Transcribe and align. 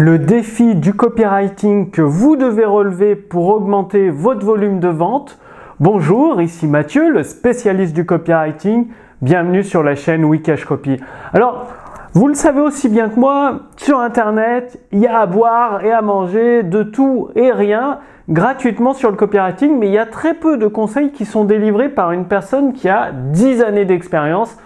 le 0.00 0.18
défi 0.18 0.76
du 0.76 0.94
copywriting 0.94 1.90
que 1.90 2.00
vous 2.00 2.34
devez 2.34 2.64
relever 2.64 3.14
pour 3.14 3.48
augmenter 3.48 4.08
votre 4.08 4.46
volume 4.46 4.80
de 4.80 4.88
vente. 4.88 5.38
Bonjour, 5.78 6.40
ici 6.40 6.66
Mathieu, 6.66 7.10
le 7.10 7.22
spécialiste 7.22 7.94
du 7.94 8.06
copywriting. 8.06 8.86
Bienvenue 9.20 9.62
sur 9.62 9.82
la 9.82 9.96
chaîne 9.96 10.24
Wikash 10.24 10.64
Copy. 10.64 10.96
Alors, 11.34 11.66
vous 12.14 12.28
le 12.28 12.34
savez 12.34 12.62
aussi 12.62 12.88
bien 12.88 13.10
que 13.10 13.20
moi, 13.20 13.60
sur 13.76 14.00
Internet, 14.00 14.80
il 14.90 15.00
y 15.00 15.06
a 15.06 15.20
à 15.20 15.26
boire 15.26 15.84
et 15.84 15.92
à 15.92 16.00
manger 16.00 16.62
de 16.62 16.82
tout 16.82 17.28
et 17.36 17.52
rien 17.52 17.98
gratuitement 18.30 18.94
sur 18.94 19.10
le 19.10 19.18
copywriting, 19.18 19.78
mais 19.78 19.88
il 19.88 19.92
y 19.92 19.98
a 19.98 20.06
très 20.06 20.32
peu 20.32 20.56
de 20.56 20.66
conseils 20.66 21.12
qui 21.12 21.26
sont 21.26 21.44
délivrés 21.44 21.90
par 21.90 22.12
une 22.12 22.24
personne 22.24 22.72
qui 22.72 22.88
a 22.88 23.10
10 23.12 23.62
années 23.62 23.84
d'expérience 23.84 24.56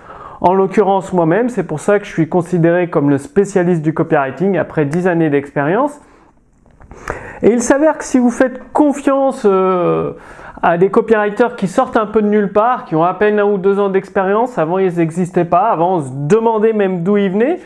en 0.41 0.55
l'occurrence, 0.55 1.13
moi-même, 1.13 1.49
c'est 1.49 1.63
pour 1.65 1.81
ça 1.81 1.99
que 1.99 2.05
je 2.05 2.11
suis 2.11 2.29
considéré 2.29 2.91
comme 2.91 3.11
le 3.11 3.19
spécialiste 3.19 3.83
du 3.83 3.95
copywriting 3.95 4.59
après 4.59 4.85
10 4.85 5.07
années 5.07 5.31
d'expérience. 5.31 6.01
Et 7.43 7.53
il 7.53 7.63
s'avère 7.63 7.99
que 7.99 8.05
si 8.05 8.19
vous 8.19 8.31
faites 8.31 8.73
confiance 8.73 9.43
euh, 9.45 10.13
à 10.63 10.79
des 10.79 10.91
copywriters 10.91 11.57
qui 11.57 11.69
sortent 11.69 11.97
un 11.97 12.07
peu 12.07 12.23
de 12.23 12.29
nulle 12.29 12.53
part, 12.53 12.85
qui 12.85 12.97
ont 12.97 13.05
à 13.05 13.15
peine 13.15 13.39
un 13.39 13.45
ou 13.45 13.59
deux 13.59 13.79
ans 13.79 13.91
d'expérience, 13.91 14.59
avant 14.59 14.79
ils 14.79 14.97
n'existaient 14.97 15.45
pas, 15.45 15.71
avant 15.71 15.97
on 15.97 16.01
se 16.01 16.11
demandait 16.13 16.73
même 16.73 17.03
d'où 17.03 17.17
ils 17.17 17.31
venaient, 17.31 17.61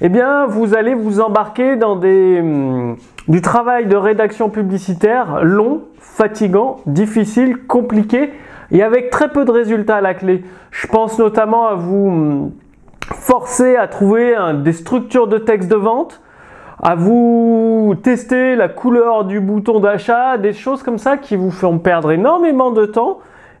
eh 0.00 0.08
bien 0.08 0.46
vous 0.46 0.74
allez 0.74 0.94
vous 0.94 1.20
embarquer 1.20 1.76
dans 1.76 1.96
des, 1.96 2.40
hum, 2.40 2.96
du 3.28 3.40
travail 3.40 3.86
de 3.86 3.96
rédaction 3.96 4.48
publicitaire 4.48 5.44
long, 5.44 5.82
fatigant, 6.00 6.78
difficile, 6.86 7.58
compliqué, 7.66 8.32
et 8.72 8.82
avec 8.82 9.10
très 9.10 9.28
peu 9.28 9.44
de 9.44 9.50
résultats 9.50 9.96
à 9.96 10.00
la 10.00 10.14
clé. 10.14 10.44
Je 10.70 10.86
pense 10.86 11.18
notamment 11.18 11.66
à 11.66 11.74
vous 11.74 12.08
hum, 12.08 12.50
forcer 13.14 13.76
à 13.76 13.88
trouver 13.88 14.36
des 14.62 14.72
structures 14.72 15.26
de 15.26 15.38
texte 15.38 15.68
de 15.68 15.76
vente, 15.76 16.20
à 16.82 16.94
vous 16.94 17.94
tester 18.02 18.56
la 18.56 18.68
couleur 18.68 19.24
du 19.24 19.40
bouton 19.40 19.80
d'achat, 19.80 20.38
des 20.38 20.52
choses 20.52 20.82
comme 20.82 20.98
ça 20.98 21.16
qui 21.16 21.36
vous 21.36 21.50
font 21.50 21.78
perdre 21.78 22.12
énormément 22.12 22.70
de 22.70 22.86
temps 22.86 23.18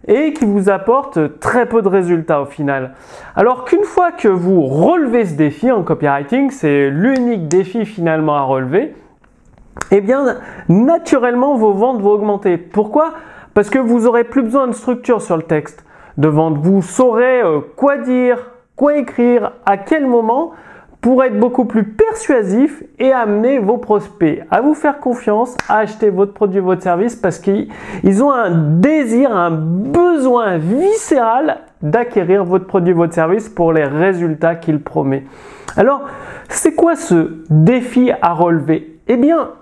et 0.08 0.32
qui 0.32 0.46
vous 0.46 0.70
apportent 0.70 1.38
très 1.40 1.66
peu 1.66 1.82
de 1.82 1.88
résultats 1.88 2.40
au 2.40 2.46
final. 2.46 2.92
Alors 3.36 3.64
qu'une 3.64 3.84
fois 3.84 4.12
que 4.12 4.28
vous 4.28 4.62
relevez 4.62 5.26
ce 5.26 5.34
défi 5.34 5.70
en 5.70 5.82
copywriting, 5.82 6.50
c'est 6.50 6.88
l'unique 6.88 7.48
défi 7.48 7.84
finalement 7.84 8.36
à 8.36 8.42
relever, 8.42 8.94
eh 9.90 10.00
bien 10.00 10.38
naturellement 10.68 11.56
vos 11.56 11.72
ventes 11.72 12.00
vont 12.00 12.12
augmenter. 12.12 12.56
Pourquoi? 12.56 13.12
Parce 13.54 13.70
que 13.70 13.78
vous 13.78 14.00
n'aurez 14.00 14.24
plus 14.24 14.42
besoin 14.42 14.66
de 14.66 14.72
structure 14.72 15.22
sur 15.22 15.36
le 15.36 15.42
texte 15.42 15.84
de 16.16 16.28
vente. 16.28 16.58
Vous 16.58 16.82
saurez 16.82 17.42
euh, 17.42 17.60
quoi 17.76 17.98
dire, 17.98 18.50
quoi 18.76 18.96
écrire, 18.96 19.52
à 19.66 19.76
quel 19.76 20.06
moment 20.06 20.52
pour 21.00 21.24
être 21.24 21.38
beaucoup 21.38 21.64
plus 21.64 21.84
persuasif 21.84 22.82
et 22.98 23.12
amener 23.12 23.58
vos 23.58 23.78
prospects 23.78 24.42
à 24.50 24.60
vous 24.60 24.74
faire 24.74 24.98
confiance, 25.00 25.56
à 25.68 25.78
acheter 25.78 26.10
votre 26.10 26.34
produit, 26.34 26.60
votre 26.60 26.82
service 26.82 27.16
parce 27.16 27.38
qu'ils 27.38 28.22
ont 28.22 28.30
un 28.30 28.50
désir, 28.50 29.34
un 29.34 29.50
besoin 29.50 30.58
viscéral 30.58 31.58
d'acquérir 31.80 32.44
votre 32.44 32.66
produit, 32.66 32.92
votre 32.92 33.14
service 33.14 33.48
pour 33.48 33.72
les 33.72 33.84
résultats 33.84 34.56
qu'il 34.56 34.82
promet. 34.82 35.24
Alors, 35.76 36.02
c'est 36.48 36.74
quoi 36.74 36.96
ce 36.96 37.44
défi 37.48 38.12
à 38.20 38.34
relever? 38.34 38.98
Eh 39.08 39.16
bien, 39.16 39.52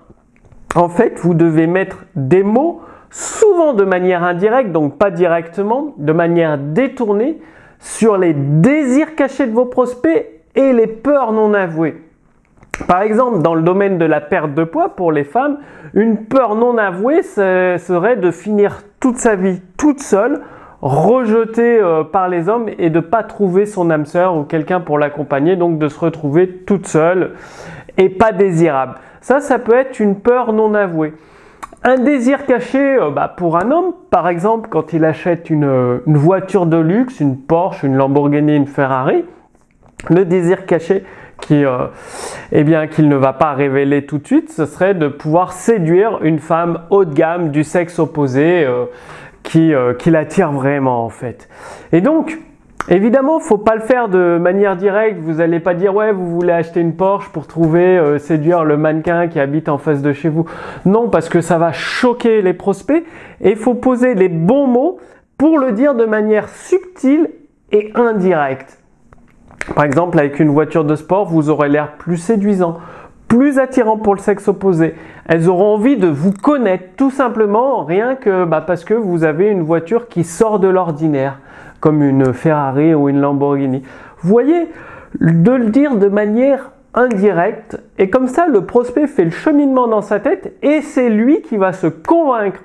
en 0.75 0.89
fait, 0.89 1.21
vous 1.21 1.35
devez 1.35 1.69
mettre 1.69 2.05
des 2.17 2.43
mots 2.43 2.81
souvent 3.11 3.73
de 3.73 3.85
manière 3.85 4.23
indirecte, 4.23 4.73
donc 4.73 4.99
pas 4.99 5.11
directement, 5.11 5.95
de 5.99 6.13
manière 6.13 6.59
détournée, 6.59 7.39
sur 7.81 8.19
les 8.19 8.35
désirs 8.35 9.15
cachés 9.15 9.47
de 9.47 9.53
vos 9.53 9.67
prospects 9.67 10.27
et 10.55 10.73
les 10.73 10.87
peurs 10.87 11.33
non 11.33 11.55
avouées. 11.55 12.03
Par 12.87 13.03
exemple, 13.03 13.43
dans 13.43 13.55
le 13.55 13.63
domaine 13.63 13.99
de 13.99 14.05
la 14.05 14.21
perte 14.21 14.55
de 14.55 14.65
poids 14.65 14.91
pour 14.91 15.11
les 15.13 15.25
femmes, 15.25 15.59
une 15.95 16.25
peur 16.27 16.55
non 16.55 16.79
avouée 16.79 17.23
serait 17.23 18.17
de 18.17 18.31
finir 18.31 18.83
toute 19.01 19.17
sa 19.17 19.35
vie 19.35 19.61
toute 19.77 20.01
seule, 20.01 20.43
rejetée 20.81 21.81
euh, 21.81 22.05
par 22.05 22.29
les 22.29 22.49
hommes 22.49 22.69
et 22.79 22.89
de 22.89 22.97
ne 22.97 23.01
pas 23.01 23.25
trouver 23.25 23.67
son 23.67 23.91
âme 23.91 24.07
sœur 24.07 24.37
ou 24.37 24.45
quelqu'un 24.45 24.81
pour 24.81 24.99
l'accompagner, 24.99 25.57
donc 25.57 25.79
de 25.79 25.89
se 25.89 25.99
retrouver 25.99 26.49
toute 26.49 26.87
seule 26.87 27.33
et 27.97 28.09
pas 28.09 28.31
désirable. 28.31 28.95
Ça, 29.21 29.41
ça 29.41 29.59
peut 29.59 29.75
être 29.75 29.99
une 29.99 30.21
peur 30.21 30.53
non 30.53 30.75
avouée. 30.75 31.15
Un 31.85 31.97
désir 31.97 32.45
caché 32.45 32.97
euh, 32.97 33.11
bah, 33.11 33.33
pour 33.37 33.57
un 33.57 33.71
homme, 33.71 33.93
par 34.11 34.29
exemple, 34.29 34.69
quand 34.69 34.93
il 34.93 35.05
achète 35.05 35.49
une, 35.49 36.01
voiture 36.07 36.67
de 36.67 36.77
luxe, 36.77 37.21
une 37.21 37.39
Porsche, 37.39 37.85
une 37.85 37.95
Lamborghini, 37.95 38.57
une 38.57 38.67
Ferrari, 38.67 39.25
le 40.11 40.25
désir 40.25 40.67
caché 40.67 41.05
qui, 41.41 41.65
euh, 41.65 41.87
eh 42.51 42.65
bien, 42.65 42.89
qu'il 42.89 43.09
ne 43.09 43.15
va 43.15 43.33
pas 43.33 43.53
révéler 43.53 44.07
tout 44.07 44.19
de 44.19 44.27
suite, 44.27 44.51
ce 44.51 44.67
serait 44.67 44.95
de 44.95 45.07
pouvoir 45.07 45.53
séduire 45.53 46.19
une 46.23 46.41
femme 46.41 46.81
haut 46.91 47.05
de 47.05 47.15
gamme 47.15 47.51
du 47.51 47.63
sexe 47.63 48.01
opposé 48.01 48.65
euh, 48.65 48.87
qui, 49.45 49.73
qui 49.99 50.11
l'attire 50.11 50.51
vraiment 50.53 51.05
en 51.05 51.09
fait. 51.09 51.49
Et 51.93 52.01
donc, 52.01 52.39
Évidemment, 52.91 53.39
faut 53.39 53.59
pas 53.59 53.75
le 53.75 53.83
faire 53.83 54.09
de 54.09 54.39
manière 54.41 54.75
directe. 54.75 55.21
Vous 55.21 55.35
n'allez 55.35 55.61
pas 55.61 55.75
dire 55.75 55.95
ouais, 55.95 56.11
vous 56.11 56.27
voulez 56.27 56.53
acheter 56.53 56.81
une 56.81 56.95
Porsche 56.95 57.29
pour 57.29 57.47
trouver 57.47 57.99
euh, 57.99 58.19
séduire 58.19 58.65
le 58.65 58.79
mannequin 58.79 59.29
qui 59.29 59.39
habite 59.39 59.69
en 59.69 59.77
face 59.77 60.01
de 60.01 60.15
chez 60.15 60.31
vous. 60.31 60.47
Non, 60.87 61.11
parce 61.11 61.29
que 61.29 61.43
ça 61.43 61.59
va 61.59 61.73
choquer 61.73 62.41
les 62.41 62.55
prospects 62.55 63.05
et 63.43 63.51
il 63.51 63.57
faut 63.57 63.75
poser 63.75 64.15
les 64.15 64.31
bons 64.31 64.67
mots 64.67 64.99
pour 65.37 65.59
le 65.59 65.73
dire 65.73 65.95
de 65.95 66.07
manière 66.07 66.49
subtile 66.49 67.29
et 67.73 67.93
indirecte. 67.95 68.79
Par 69.75 69.85
exemple, 69.85 70.19
avec 70.19 70.41
une 70.41 70.49
voiture 70.49 70.85
de 70.85 70.97
sport, 70.97 71.27
vous 71.27 71.51
aurez 71.51 71.69
l'air 71.69 71.93
plus 71.99 72.17
séduisant, 72.17 72.79
plus 73.29 73.59
attirant 73.59 73.99
pour 73.99 74.15
le 74.15 74.21
sexe 74.21 74.49
opposé. 74.49 74.95
Elles 75.27 75.51
auront 75.51 75.75
envie 75.75 75.99
de 75.99 76.09
vous 76.09 76.33
connaître 76.33 76.85
tout 76.97 77.11
simplement, 77.11 77.85
rien 77.85 78.15
que 78.15 78.47
bah, 78.47 78.63
parce 78.63 78.85
que 78.85 78.95
vous 78.95 79.25
avez 79.25 79.49
une 79.49 79.63
voiture 79.63 80.09
qui 80.09 80.25
sort 80.25 80.59
de 80.59 80.69
l'ordinaire 80.69 81.39
comme 81.81 82.03
une 82.03 82.33
Ferrari 82.33 82.95
ou 82.95 83.09
une 83.09 83.21
Lamborghini. 83.21 83.83
Vous 84.21 84.29
voyez, 84.29 84.69
de 85.21 85.53
le 85.53 85.67
dire 85.67 85.97
de 85.97 86.09
manière 86.09 86.73
indirecte, 86.95 87.81
et 87.99 88.11
comme 88.11 88.27
ça 88.27 88.47
le 88.49 88.65
prospect 88.65 89.07
fait 89.07 89.25
le 89.25 89.31
cheminement 89.31 89.89
dans 89.89 90.03
sa 90.03 90.21
tête, 90.21 90.55
et 90.63 90.81
c'est 90.81 91.09
lui 91.09 91.43
qui 91.43 91.57
va 91.57 91.73
se 91.73 91.87
convaincre 91.87 92.61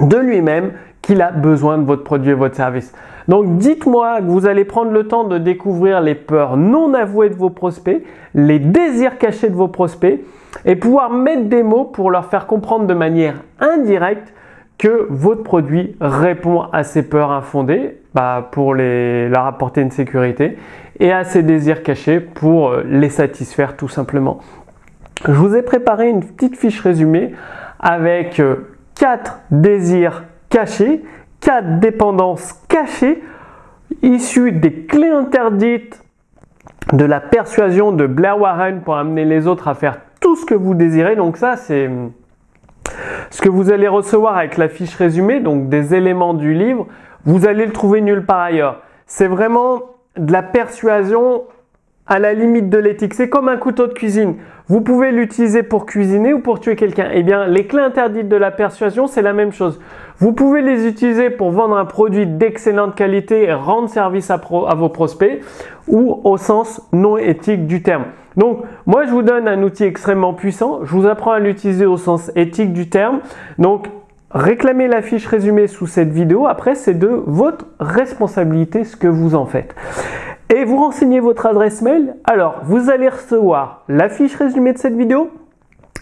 de 0.00 0.16
lui-même 0.16 0.72
qu'il 1.02 1.22
a 1.22 1.30
besoin 1.30 1.78
de 1.78 1.84
votre 1.84 2.04
produit 2.04 2.32
et 2.32 2.34
votre 2.34 2.56
service. 2.56 2.92
Donc 3.28 3.58
dites-moi 3.58 4.20
que 4.20 4.26
vous 4.26 4.46
allez 4.46 4.64
prendre 4.64 4.90
le 4.90 5.06
temps 5.06 5.24
de 5.24 5.38
découvrir 5.38 6.00
les 6.00 6.14
peurs 6.14 6.56
non 6.56 6.94
avouées 6.94 7.30
de 7.30 7.34
vos 7.34 7.50
prospects, 7.50 8.02
les 8.34 8.58
désirs 8.58 9.18
cachés 9.18 9.50
de 9.50 9.54
vos 9.54 9.68
prospects, 9.68 10.20
et 10.64 10.76
pouvoir 10.76 11.10
mettre 11.10 11.44
des 11.44 11.62
mots 11.62 11.84
pour 11.84 12.10
leur 12.10 12.26
faire 12.26 12.46
comprendre 12.46 12.86
de 12.86 12.94
manière 12.94 13.34
indirecte 13.60 14.32
que 14.78 15.06
votre 15.10 15.42
produit 15.42 15.96
répond 16.00 16.62
à 16.72 16.84
ces 16.84 17.02
peurs 17.02 17.32
infondées 17.32 17.98
pour 18.50 18.74
leur 18.74 19.46
apporter 19.46 19.80
une 19.80 19.90
sécurité 19.90 20.58
et 21.00 21.12
à 21.12 21.24
ces 21.24 21.42
désirs 21.42 21.82
cachés 21.82 22.20
pour 22.20 22.70
euh, 22.70 22.82
les 22.84 23.10
satisfaire 23.10 23.76
tout 23.76 23.88
simplement. 23.88 24.40
Je 25.26 25.32
vous 25.32 25.54
ai 25.54 25.62
préparé 25.62 26.08
une 26.08 26.24
petite 26.24 26.56
fiche 26.56 26.80
résumée 26.80 27.32
avec 27.78 28.36
4 28.36 28.40
euh, 28.40 29.26
désirs 29.50 30.24
cachés, 30.48 31.04
4 31.40 31.80
dépendances 31.80 32.54
cachées 32.68 33.22
issues 34.02 34.52
des 34.52 34.84
clés 34.84 35.10
interdites 35.10 36.02
de 36.92 37.04
la 37.04 37.20
persuasion 37.20 37.92
de 37.92 38.06
Blair 38.06 38.40
Warren 38.40 38.80
pour 38.80 38.96
amener 38.96 39.24
les 39.24 39.46
autres 39.46 39.68
à 39.68 39.74
faire 39.74 39.98
tout 40.20 40.36
ce 40.36 40.44
que 40.44 40.54
vous 40.54 40.74
désirez. 40.74 41.16
Donc 41.16 41.36
ça, 41.36 41.56
c'est 41.56 41.90
ce 43.30 43.42
que 43.42 43.48
vous 43.48 43.70
allez 43.70 43.88
recevoir 43.88 44.36
avec 44.36 44.56
la 44.56 44.68
fiche 44.68 44.94
résumée, 44.94 45.40
donc 45.40 45.68
des 45.68 45.94
éléments 45.94 46.34
du 46.34 46.54
livre, 46.54 46.86
vous 47.24 47.46
allez 47.46 47.66
le 47.66 47.72
trouver 47.72 48.00
nulle 48.00 48.24
part 48.24 48.40
ailleurs. 48.40 48.82
C'est 49.06 49.28
vraiment 49.28 49.82
de 50.16 50.32
la 50.32 50.42
persuasion 50.42 51.44
à 52.08 52.18
la 52.18 52.32
limite 52.32 52.70
de 52.70 52.78
l'éthique. 52.78 53.14
C'est 53.14 53.28
comme 53.28 53.48
un 53.48 53.56
couteau 53.56 53.86
de 53.86 53.92
cuisine. 53.92 54.36
Vous 54.66 54.80
pouvez 54.80 55.12
l'utiliser 55.12 55.62
pour 55.62 55.86
cuisiner 55.86 56.32
ou 56.34 56.40
pour 56.40 56.60
tuer 56.60 56.74
quelqu'un. 56.74 57.08
Eh 57.12 57.22
bien, 57.22 57.46
les 57.46 57.66
clés 57.66 57.82
interdites 57.82 58.28
de 58.28 58.36
la 58.36 58.50
persuasion, 58.50 59.06
c'est 59.06 59.22
la 59.22 59.32
même 59.32 59.52
chose. 59.52 59.80
Vous 60.18 60.32
pouvez 60.32 60.62
les 60.62 60.86
utiliser 60.86 61.30
pour 61.30 61.50
vendre 61.50 61.76
un 61.76 61.84
produit 61.84 62.26
d'excellente 62.26 62.94
qualité 62.94 63.44
et 63.44 63.52
rendre 63.52 63.88
service 63.88 64.30
à, 64.30 64.34
à, 64.34 64.74
vos 64.74 64.88
prospects 64.88 65.40
ou 65.86 66.20
au 66.24 66.36
sens 66.36 66.82
non 66.92 67.16
éthique 67.18 67.66
du 67.66 67.82
terme. 67.82 68.04
Donc, 68.36 68.62
moi, 68.86 69.04
je 69.04 69.10
vous 69.10 69.22
donne 69.22 69.48
un 69.48 69.62
outil 69.62 69.84
extrêmement 69.84 70.32
puissant. 70.32 70.80
Je 70.84 70.92
vous 70.92 71.06
apprends 71.06 71.32
à 71.32 71.38
l'utiliser 71.38 71.86
au 71.86 71.96
sens 71.96 72.30
éthique 72.36 72.72
du 72.72 72.88
terme. 72.88 73.20
Donc, 73.58 73.88
réclamez 74.30 74.88
la 74.88 75.02
fiche 75.02 75.26
résumée 75.26 75.66
sous 75.66 75.86
cette 75.86 76.10
vidéo. 76.10 76.46
Après, 76.46 76.74
c'est 76.74 76.98
de 76.98 77.22
votre 77.26 77.66
responsabilité 77.80 78.84
ce 78.84 78.96
que 78.96 79.08
vous 79.08 79.34
en 79.34 79.46
faites. 79.46 79.74
Et 80.54 80.64
vous 80.64 80.76
renseignez 80.76 81.20
votre 81.20 81.46
adresse 81.46 81.82
mail. 81.82 82.14
Alors, 82.24 82.60
vous 82.64 82.90
allez 82.90 83.08
recevoir 83.08 83.82
la 83.88 84.08
fiche 84.08 84.34
résumée 84.34 84.72
de 84.72 84.78
cette 84.78 84.96
vidéo 84.96 85.30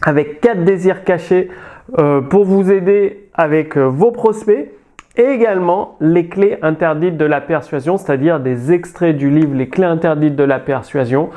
avec 0.02 0.40
quatre 0.40 0.64
désirs 0.64 1.04
cachés 1.04 1.50
euh, 1.98 2.20
pour 2.20 2.44
vous 2.44 2.70
aider 2.70 3.28
avec 3.34 3.76
euh, 3.76 3.84
vos 3.84 4.10
prospects 4.10 4.70
également 5.16 5.96
les 6.00 6.28
clés 6.28 6.58
interdites 6.62 7.16
de 7.16 7.24
la 7.24 7.40
persuasion, 7.40 7.96
c'est-à-dire 7.96 8.38
des 8.38 8.72
extraits 8.72 9.16
du 9.16 9.30
livre 9.30 9.54
Les 9.54 9.68
clés 9.68 9.86
interdites 9.86 10.36
de 10.36 10.44
la 10.44 10.58
persuasion, 10.58 11.30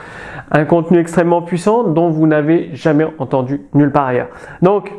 un 0.51 0.65
contenu 0.65 0.99
extrêmement 0.99 1.41
puissant 1.41 1.83
dont 1.83 2.09
vous 2.09 2.27
n'avez 2.27 2.71
jamais 2.73 3.07
entendu 3.19 3.61
nulle 3.73 3.91
part 3.91 4.07
ailleurs. 4.07 4.29
Donc, 4.61 4.91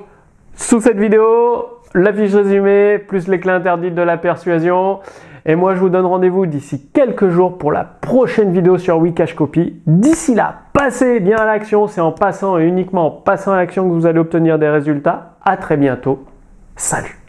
sous 0.54 0.81
cette 0.81 0.98
vidéo, 0.98 1.79
la 1.94 2.12
fiche 2.12 2.34
résumée, 2.34 2.98
plus 2.98 3.28
les 3.28 3.40
clés 3.40 3.52
interdites 3.52 3.94
de 3.94 4.02
la 4.02 4.16
persuasion. 4.16 5.00
Et 5.46 5.54
moi, 5.54 5.75
je 5.75 5.81
vous 5.81 5.88
donne 5.88 6.06
rendez-vous 6.06 6.46
d'ici 6.46 6.88
quelques 6.92 7.28
jours 7.31 7.58
pour 7.58 7.72
la 7.72 7.84
prochaine 7.84 8.52
vidéo 8.52 8.78
sur 8.78 8.98
Wikash 8.98 9.34
Copy. 9.34 9.81
D'ici 9.87 10.34
là, 10.34 10.54
passez 10.72 11.20
bien 11.20 11.38
à 11.38 11.46
l'action. 11.46 11.87
C'est 11.87 12.00
en 12.00 12.12
passant 12.12 12.58
et 12.58 12.64
uniquement 12.64 13.06
en 13.06 13.10
passant 13.10 13.52
à 13.52 13.56
l'action 13.56 13.88
que 13.88 13.94
vous 13.94 14.06
allez 14.06 14.19
obtenir 14.19 14.58
des 14.58 14.69
résultats. 14.69 15.37
À 15.44 15.56
très 15.56 15.76
bientôt. 15.76 16.25
Salut 16.76 17.19